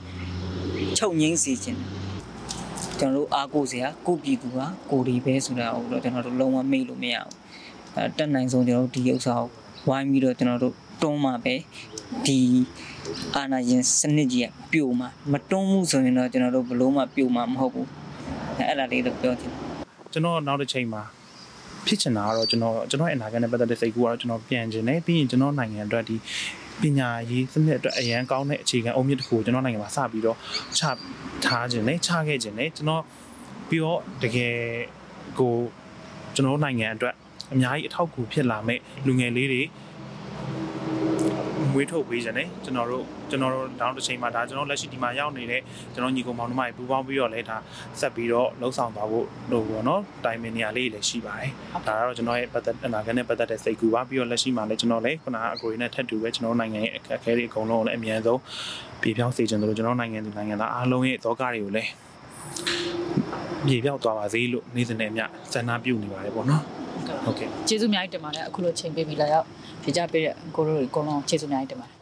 [0.99, 1.91] ချုပ်ငိမ့်စေခြင်းတယ်
[2.99, 4.59] ကျွန်တော်တို့အားကိုးစရာကိုပြည်သူက
[4.91, 7.40] ကိုဒီပဲဆိုတာကိုတော့ကျွန်တော်တို့လုံးဝမေ့လို့မရဘူးအဲ
[8.19, 9.49] တက်နိုင်ဆုံးကျွန်တော်တို့ဒီဥစ္စာကို
[9.89, 11.55] ဝိုင်းပြီးတော့ကျွန်တော်တို့တွန်းမှာပဲ
[12.27, 12.39] ဒီ
[13.37, 17.89] အာဏာရှင်စနစ်ကြီးကပြိုမှာမတွန်းမှုဆိုရင်တော့ကျွန်တော်တို့ဘလို့မှပြိုမှာမဟုတ်ဘူး
[18.59, 19.61] အဲအဲ့ဒါလေးတော့ပြောချင်တယ်
[20.13, 21.03] ကျွန်တော်နောက်တစ်ချိန်မှာ
[21.87, 26.17] ဖြစ်ချင်တာကတော့ကျွန်တော်ကျွန်တော်ရဲ့အနာဂတ်နဲ့ပတ်သက်တဲ့စိတ်ကူကတော့ကျွန်တော်ပြန်ကျင်တယ်ပြီးရင်ကျွန်တော်နိုင်ငံအတွက်ဒီ
[26.81, 30.37] ပညာရေးစနစ်အတွက်အရန်ကောင်းတဲ့အခြေခံအုံမြင့်တစ်ခုကိုကျွန်တော်နိုင်ငံမှာစပြီးတော့
[30.79, 30.83] ချ
[31.45, 33.03] ထားခြင်းနဲ့ချခဲ့ခြင်းနဲ့ကျွန်တော်
[33.69, 34.57] ပြီးတော့တကယ်
[35.39, 35.55] ကို
[36.35, 37.15] ကျွန်တော်နိုင်ငံအတွက်
[37.53, 39.63] အများကြီးအထောက်အကူဖြစ်လာမဲ့လူငယ်လေးတွေ
[41.73, 45.63] မွေးထုတ်ပေးခြင်းနဲ့ကျွန်တော်တို့ကျွန်တော်တို့နောက်တစ်ချိန်မှာဒါကျွန်တော်လက်ရှိဒီမှာရောက်နေတဲ့
[45.95, 47.57] ကျွန်တော်ညီကောင်မောင်နှမတွေပူးပေါင်းပြီးတော့လဲဒါ
[48.01, 51.51] ဆက်ပြီးတော့လှုပ်ဆောင်သွားဖို့လို့ပေါ့နော်တိုင်ပင်နေရာလေးတွေလည်းရှိပါတယ်
[51.87, 58.41] ဒါကတော့ကျွန်တော်ရဲ့ပတ်သက်အနာဂတ်နဲ့ပတ်သက်တဲ့စိတ်ကူပါပြီးတော့လက်ရှိမှာလည်းကျွန်တော်လည်းခုနကအကိုရင်းနဲ့ထပ်တူပဲကျွန်တော်နိုင်ငံရဲ့အခက်အခဲတွေအကုန်လုံးကိုလည်းအမြန်ဆုံး
[59.03, 61.91] ပြေပြောင်းစေချင်တယ်လို့ကျွန်တော်နိုင်ငံသူနိုင်ငံသားအားလုံးရဲ့သောကတွေကိုလည်း
[63.67, 66.63] ပြေပြောက်သွားပါစေလို့နေ့စဉ်နဲ့အမျှစန္ဒပြုနေပါတယ်ပေါ့နော်
[67.25, 69.47] ဟုတ်ကဲ့ကျေးဇူးအများကြီးတင်ပါတယ်အခုလိုချိန်ပေးပြီးလာရောက်
[69.83, 72.00] ဖြေကြပေးတဲ့ကိုရိုတွေအကုန်လုံးကျေးဇူးအများကြီးတင်ပါတယ်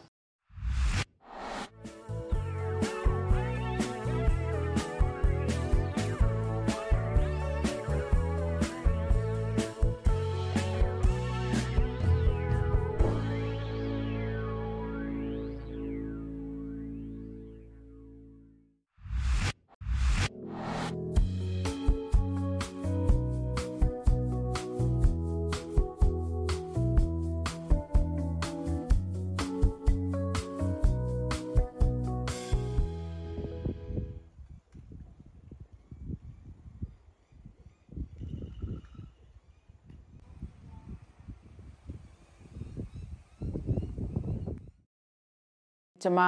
[46.03, 46.19] ကျမ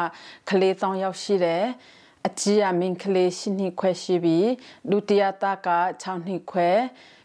[0.50, 1.64] ကလေးတောင်းရောက်ရှိတယ်
[2.28, 4.50] အကြီးအမင်းကလေးရှင်းနှစ်ခွဲရှိပြီး
[4.92, 5.70] ဒုတိယတာက
[6.02, 6.70] 6နှစ်ခွဲ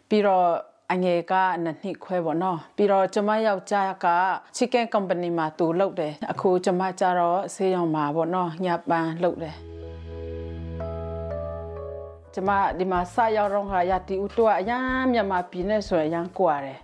[0.09, 0.49] ပြီးတော့
[0.93, 4.07] အငယ်က2နှစ်ခွဲပေါ့နော်ပြီးတော့ကျမယောက်ျားက
[4.57, 9.57] chicken company မှာတူလုပ်တယ်အခုကျမကြတော့ဆေးရုံမှာပေါ့နော်ညပန်းလုပ်တယ်
[12.35, 14.83] ကျမဒီမှာစရောက်တော့ခါရတီဦးတော့အရန်
[15.13, 16.79] မြန်မာပြည်နဲ့ဆိုရင်အရန်ကွာတယ်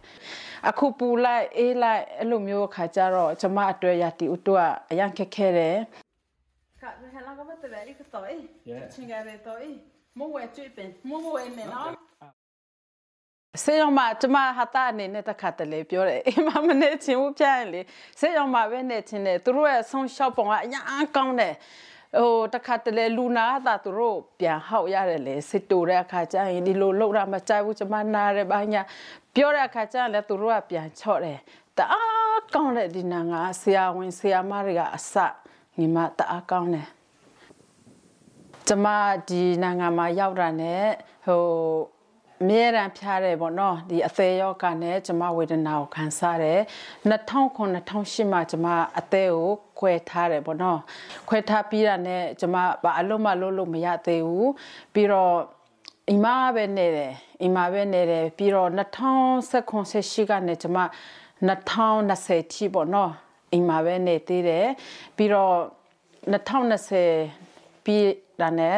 [0.68, 5.76] အခုပူလိုက်အေးလိုက်အဲ့လိုမျိုးခါကြတော့ကျမအတွေ့ရတီဥတုကအရန်ခက်ခဲတယ်
[6.80, 8.44] ခါမဟလာကမတဘရီကတော့အေး
[8.92, 9.76] ချင်းကရဲတော့အေး
[10.18, 11.90] မဝဲကျွေးပင်မဝဲမယ်နော်
[13.64, 17.80] စေရောမှာကျမဟာတာအနေနဲ့တခါတလေပြောတယ်အိမ်မမနဲ့ချင်းဦးပြရင်လေ
[18.20, 21.54] စေရောမှာပဲနဲ့ချင်းတယ်သူတို့ရဲ့ဆုံးရှောက်ပုံကအများကောင်းတယ်
[22.18, 28.82] ဟိုတခါတလေလူနာတာသူတို့ပြန်ဟောက်ရတယ်လေစစ်တူတဲ့အခါကျရင်ဒီလိုလောက်တာမကြိုက်ဘူးကျမနားတယ်ဘာညာ
[29.34, 31.38] ပြောတဲ့အခါကျရင်လည်းသူတို့ကပြန်ချော့တယ်
[31.78, 35.14] တအားကောင်းတဲ့ဒီနာငါဆရာဝန်ဆရာမတွေကအစ
[35.78, 36.88] ညီမတအားကောင်းတယ်
[38.68, 38.86] ကျမ
[39.28, 40.84] ဒီနိုင်ငံမှာရောက်တာနဲ့
[41.26, 41.42] ဟို
[42.42, 46.60] အမြဲတမ်းဖျားတယ်ပေါ့နော်ဒီအသေးယောဂနဲ့ကျမဝေဒနာကိုခံစားတယ်
[47.10, 48.66] 2009 2008မှာကျမ
[48.98, 50.80] အသေးကိုခွဲထားတယ်ပေါ့နော်
[51.28, 54.52] ခွဲထားပြီးတာနဲ့ကျမဘာအလုံးမလုံးလို့မရသေးဘူး
[54.94, 55.34] ပြီးတော့
[56.08, 60.78] အိမ်မပဲနေတယ်အိမ်မပဲနေတယ်ပြီးတော့2018ကနေကျမ
[61.48, 63.12] 2020ထိပေါ့နော်
[63.52, 64.66] အိမ်မပဲနေသေးတယ်
[65.16, 65.54] ပြီးတော့
[66.32, 68.04] 2020ပြီး
[68.40, 68.76] တာနဲ့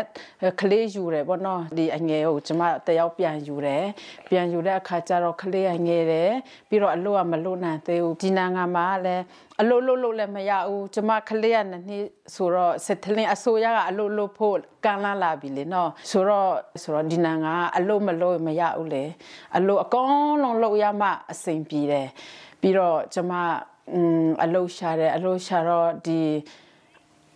[0.61, 3.85] ကလေးယူတယ်ပေါ့နော်ဒီအငယ်ကိုကျမတယောက်ပြန်ယူတယ်
[4.29, 6.31] ပြန်ယူတဲ့အခါကျတော့ကလေးအငယ်တယ်
[6.69, 9.23] ပြီးတော့အလို့ကမလို့နိုင်သေးဘူးဒီနိုင်ငံမှာလည်း
[9.61, 19.05] အလို့လို့လို့လည်းမရဘူးကျမကလေးကနှစ်နှစ်ဆိုတော့စက်တလင်းအစိုးရကအလို့လို့ဖို့ကမ်းလာလာပြီလေနော်ဆိုတော့ဆိုတော့ဒီနိုင်ငံကအလို့မလို့မရဘူးလေ
[19.57, 22.09] အလို့အကောင်းလုံးလို့ရမှအဆင်ပြေတယ်
[22.61, 23.33] ပြီးတော့ကျမ
[23.93, 26.21] อืมအလို့ရှာတယ်အလို့ရှာတော့ဒီ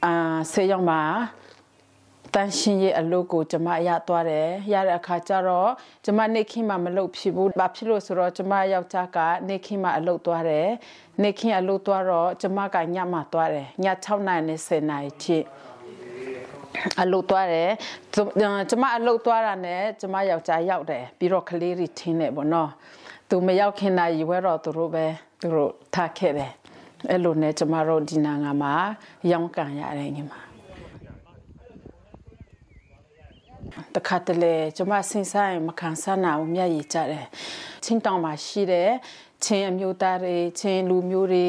[0.04, 0.12] အာ
[0.52, 1.00] ဆေးရုံမှာ
[2.34, 5.70] တန်ရှင်ရဲ့အလုပ်ကိုကျမရသွားတယ်ရတဲ့အခါကျတော့
[6.04, 10.68] ကျမနေခင်းမှာမလုပ်ဖြစ်ဘူးဘာဖြစ်လို့ဆိုတော့ကျမယောက်ျားကနေခင်းမှာအလုပ်သွားတယ်
[11.22, 15.38] နေခင်းအလုပ်သွားတော့ကျမကညမှာသွားတယ်ည6နာရီနဲ့10နာရီထိ
[17.02, 17.70] အလုပ်သွားတယ်
[18.70, 22.70] ကျမအလုပ်သွားတာနဲ့ကျမယောက်ျားရောက်တယ်ပြီးတော့ကလေးတွေထင်းတယ်ပေါ့နော်
[23.28, 25.06] သူမရောက်ခင်နာရီဝဲတော့သူတို့ပဲ
[25.40, 26.52] သူတို့ထားခဲ့တယ်
[27.10, 28.72] အဲ့လိုနဲ့ကျမတို့ဒီနိုင်ငံမှာ
[29.30, 30.32] ရောင်းကန်ရတယ်ညီမ
[33.94, 37.26] တခါတလေကျမစင်ဆိုင်မခံစားနိုင်ဘူးမျက်ရည်ကျတယ်
[37.84, 38.90] ချင်းတောင်မှာရှိတယ်
[39.44, 41.46] ချင်းအမျိုးသားတွေချင်းလူမျိုးတွေ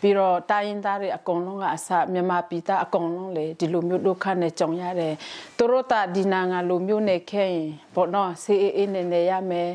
[0.00, 5.14] ပြီးတော့တိုင်းရင်းသားတွေအကုန်လုံးကအစမြန်မာပြည်သားအကုန်လုံးလေဒီလိုမျိုးဒုက္ခနဲ့ကြုံရတယ်
[5.56, 9.70] သူတို့တာဒီနာငါလူမျိုးနဲ့ခဲရင်ဘောနော်စီအေးအေးနဲ့နေရမယ်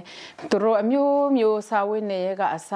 [0.50, 2.72] သူတို့အမျိုးမျိုးစာဝတ်နေရကအစ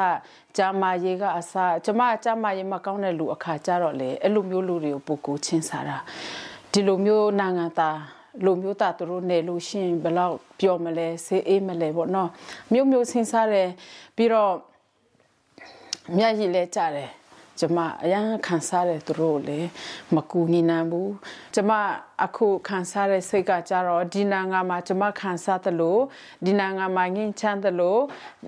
[0.58, 1.54] ဂျာမာရေးကအစ
[1.86, 5.98] ကျမဂျာမာရေးမကောင်းတဲ့လူအခါကြတော့လေအဲ့လိုမျိုးလူတွေကိုပူကူချင်းစားတာ
[6.72, 12.30] ဒီလိုမျိုးနိုင်ငံသား လူမျိုးသားတို့နေလို့ရှိရင်ဘယ်လောက်ပြောမလဲဆေးအေးမလဲပေါ့နော်
[12.74, 13.70] မျိုးမျိုးစဉ်းစားတယ်
[14.16, 14.54] ပြီးတော့
[16.18, 17.10] မျက်ရည်လဲကြတယ်
[17.60, 19.60] ကျမအရန်ခံစားတယ်သူတို့လေ
[20.16, 21.14] မကူညီနိုင်ဘူး
[21.56, 21.72] ကျမ
[22.24, 26.02] အခုခံစားတဲ့စိတ်ကကြတော့ဒီနိုင်ငံမှာကျမခံစားတယ်လို့
[26.46, 28.02] ဒီနိုင်ငံမှာငင်းချမ်းတယ်လို့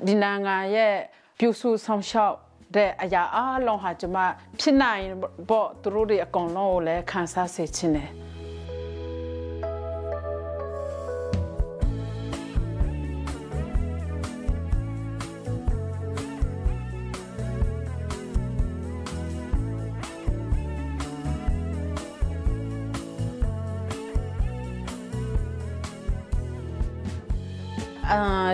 [0.07, 0.93] ဒီနိုင်ငံရဲ့
[1.39, 2.35] ပြုစုဆောင်ရှောက်
[2.75, 4.17] တဲ့အရာအလုံးဟာကျမ
[4.59, 5.03] ဖြစ်နိုင်
[5.49, 8.09] ပေါ့သူတို့တွေအကုန်လုံးကိုလည်းခံစားစေချင်တယ်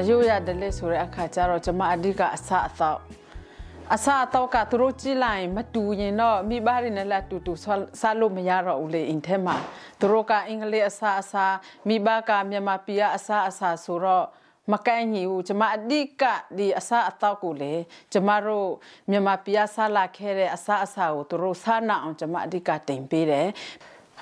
[0.08, 3.00] ရိုးရတယ်လေဆိုတဲ့အခါကျတော့ကျမအဓိကအစအသောက်
[3.96, 7.54] အစားအတော့ကသူတို့ကြည့်လိုက်မတူရင်တော့မိဘတွေနဲ့လည်းတူတူ
[8.02, 9.56] စားလို့မရတော့ဘူးလေအင်ထဲမှာ
[10.00, 11.56] သူတို့ကအင်္ဂလိပ်အစားအစား
[11.88, 14.26] မိဘကမြန်မာပြည်ကအစားအစားဆိုတော့
[14.72, 16.24] မကိုင်းညီဘူးကျမအဓိက
[16.58, 17.74] ဒီအစားအတော့ကိုလေ
[18.14, 18.70] ကျမတို့
[19.10, 23.48] မြန်မာပြည်ကစားလာခဲ့တဲ့အစားအစားကိုသူတို့စားနာအောင်ကျမအဓိကတင်ပေးတယ်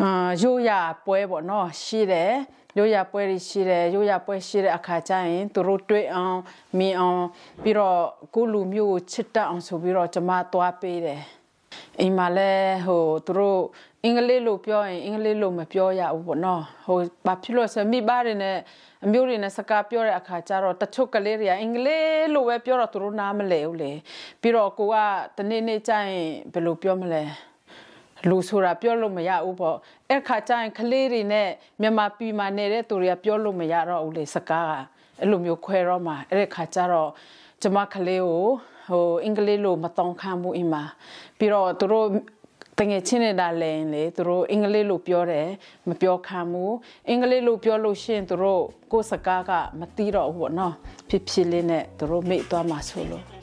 [0.01, 0.71] အာရိုးရ
[1.05, 2.31] ပွဲပေါ့နော်ရှိတယ်
[2.77, 6.37] ရိုးရပွဲရှိတယ်ရိုးရပွဲရှိတဲ့အခါကျရင်သူတို့တွေ့အောင်
[6.79, 7.23] မြင်အောင်
[7.63, 7.99] ပြီးတော့
[8.35, 11.21] ကိုလူမျိုးကိုချစ်တတ်အောင်ဆိုပြီးတော့ကျမသွားပေးတယ်
[11.99, 12.51] အိမ်မှာလဲ
[12.85, 13.61] ဟိုသူတို့
[14.03, 18.57] အင်္ဂလိပ်လိုပြောရင်အင်္ဂလိပ်လိုမပြောရဘူးပေါ့နော်ဟိုဘာဖြစ်လို့ဆိုမိဘတွေနဲ့
[19.05, 23.91] အမျိုးတွေနဲ့စကားပြောတဲ့အခါကျတော့တချို့ကလေးတွေကအင်္ဂလိပ်လိုပဲပြောတော့သူတို့နားမလည်ဘူးလေ
[24.41, 24.95] ပြီးတော့ကိုက
[25.37, 27.23] တနေ့နေ့ကျရင်ဘယ်လိုပြောမလဲ
[28.29, 29.77] လူဆိုတာပြောလို့မရဘူးပေါ့
[30.09, 31.49] အဲ့ခါကျရင်ကလေးတွေနဲ့
[31.81, 34.71] မြန်မာပြည်မှာနေတဲ့သူတွေကပြောလို့မရတော့ဘူးလေစကားက
[35.19, 37.11] အဲ့လိုမျိုးခွဲတော့မှအဲ့ခါကျတော့
[37.61, 38.45] ကျမကလေးကို
[38.89, 40.83] ဟိုအင်္ဂလိပ်လိုမတောင်းခံဘူးအင်မှာ
[41.37, 42.07] ပြီးတော့သူတို့
[42.79, 45.47] တငယ်ချင်းနေတာလဲလေသူတို့အင်္ဂလိပ်လိုပြောတယ်
[45.89, 46.73] မပြောခံဘူး
[47.09, 50.73] အင်္ဂလိပ်လိုပြောလို့ရှိရင်သူတို့ကိုယ်စကားကမသိတော့ဘူးပေါ့နော်
[51.09, 53.40] ဖြစ်ဖြစ်လေးနဲ့သူတို့မိတ်သွားမှာဆိုလို့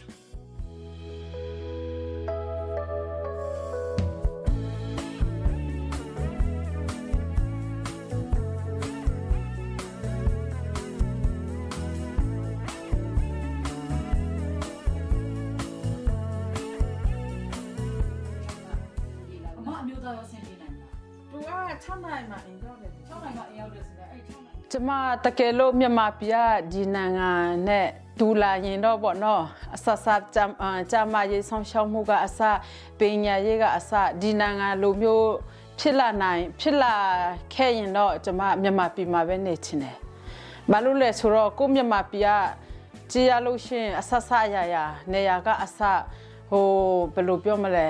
[21.88, 24.90] 6နိုင်မှအင်တော့တယ်6နိုင်မှအရောက်တယ်ဆိုတော့အဲ့6နိုင်ကျမ
[25.24, 26.36] တကယ်လို့မြန်မာပြည်က
[26.72, 27.30] ဒီနိုင်ငံ
[27.68, 29.42] နဲ့ဒူလာရင်တော့ပေါ့နော်
[29.74, 30.52] အဆဆကြမ်း
[30.90, 32.40] ကြမ်းမရေးဆောင်ရှောက်မှုကအစ
[32.98, 35.28] ပညာရေးကအစဒီနိုင်ငံလိုမျိုး
[35.78, 36.94] ဖြစ်လာနိုင်ဖြစ်လာ
[37.54, 39.96] ခဲ့ရင်တော့ကျမမြန်မာပြည်မှာပဲနေချင်တယ်။
[40.70, 42.28] ဘာလို့လဲဆိုတော့ကိုမြန်မာပြည်က
[43.12, 45.80] ကြည်ရလို့ရှိရင်အဆဆအရာရာနေရာကအစ
[46.50, 46.66] ဟို
[47.14, 47.86] ဘယ်လိုပြောမလဲ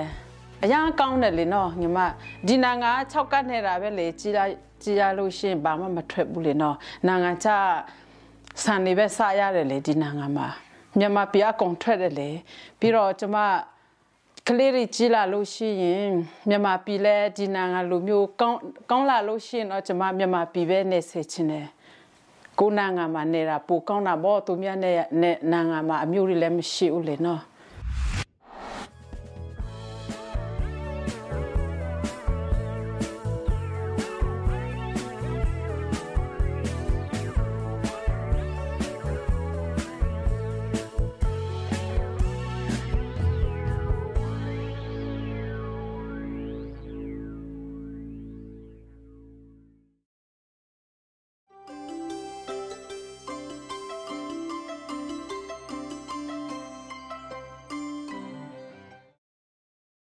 [0.63, 1.97] အရန်ကောင်းတယ်လေနော်ညီမ
[2.47, 4.39] ဒီနိုင်ငံ6ကတ်နေတာပဲလေကြည်ရ
[4.83, 6.75] ကြည်ရလို့ရှိရင်ဘာမှမထွက်ဘူးလေနော်
[7.07, 7.47] နိုင်ငံချ
[8.63, 10.47] ဆန်နေပဲစားရတယ်လေဒီနိုင်ငံမှာ
[10.97, 12.29] မြန်မာပြည်အကုန်ထွက်တယ်လေ
[12.79, 13.37] ပြီးတော့ကျမ
[14.47, 16.11] ကလေးတွေကြီးလာလို့ရှိရင်
[16.49, 21.67] မြန်မာပြည်လဲဒီနိုင်ငံလူမျိုးကောင်းကောင်းလာလို့ရှိရင်တော့ကျမမြန်မာပြည်ပဲနေစေချင်တယ်
[22.59, 27.41] ကိုယ်နိုင်ငံမှာနေတာပိုကောင်းတာပေါ့သူများနဲ့နဲ့နိုင်ငံမှာအမျိုးတွေလည်းမရှိဘူးလေနော်